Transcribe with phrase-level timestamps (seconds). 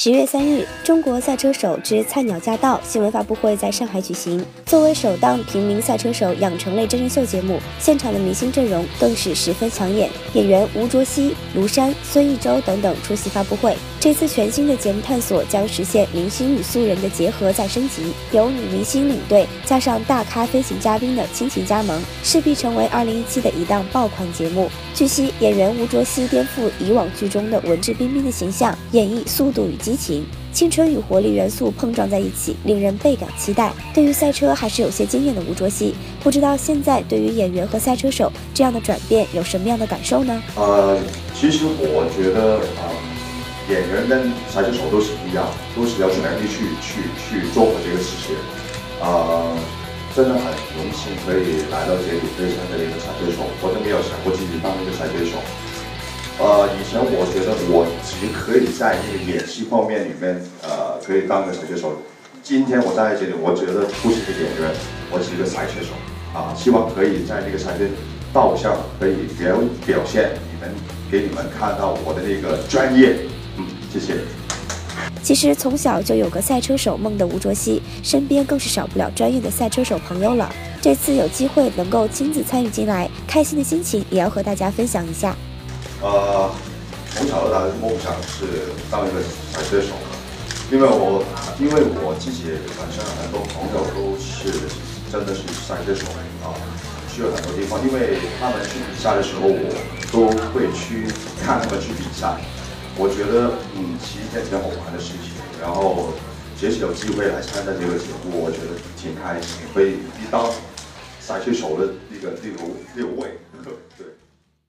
[0.00, 4.40] 十月三日，中国赛车手之菜鸟驾到新闻发布会在上海举行。
[4.64, 10.08] 作为首档平民赛车手养成类真人秀节目，现场的明星阵容更是十分抢眼。
[10.34, 13.76] 演员吴卓羲、卢山、孙艺洲等等出席发布会。
[14.00, 24.70] 这次全新的节目探索将实现明星与素人的结合再升级，由女明星领队加上大咖飞行嘉宾的亲情加盟，势必成为二零一七的一档爆款节目。
[24.94, 33.72] 据悉，演员吴卓羲颠覆以往剧中的文质彬彬的形象，演绎速度与激情、青春与活力元素碰撞在一起，令人倍感期待。
[33.92, 40.40] 对于赛车还是有些经验的吴卓羲，不知道现在对于演员和赛车手这样的转变有什么样的感受呢？
[40.54, 40.96] 呃，
[41.34, 42.94] 其实我觉得啊。
[43.68, 48.34] 演员跟赛车手都是一样，都是要全力去去去做好这个事情。
[48.98, 49.52] 啊，
[50.16, 50.42] 真的很
[50.74, 53.44] 荣幸可以来到这里，可以成为一个赛车手。
[53.60, 55.36] 我都没有想过自己当一个赛车手。
[56.40, 62.00] 呃，以前我觉得我只可以在那个演戏方面里面，呃，可以当个赛车手。
[62.42, 64.72] 今天我站在这里，我觉得不是一个演员，
[65.12, 65.92] 我是一个赛车手。
[66.32, 67.84] 啊，希望可以在这个赛车
[68.32, 70.72] 道上可以表表现你们，
[71.10, 73.28] 给你们看到我的那个专业。
[73.92, 74.16] 谢谢。
[75.22, 80.50] 其实从小就有个赛车手梦的吴卓羲，身边更是少不了专业的赛车手朋友了。
[80.80, 85.36] 这次有机会能够亲自参与进来，开心的心情也要和大家分享一下。
[86.00, 86.50] 呃，
[87.10, 89.20] 从小到大的梦想是当一个
[89.52, 89.88] 赛车手，
[90.70, 91.24] 因为我
[91.58, 92.44] 因为我自己
[92.78, 94.70] 本身很多朋友都是
[95.10, 96.06] 真的是赛车手
[96.42, 96.54] 啊，
[97.12, 99.74] 去了很多地方，因为他们去比赛的时候，我
[100.10, 101.06] 都会去
[101.44, 102.38] 看他们去比赛。
[102.98, 105.30] 我觉得，嗯，是一件挺好玩的事情。
[105.62, 106.12] 然后，
[106.60, 109.98] 这次有机会来参加这个节目，我觉得挺开心，可以
[110.32, 110.50] 当
[111.20, 112.58] 赛车手的那个那个
[112.96, 113.38] 六位，
[113.96, 114.06] 对。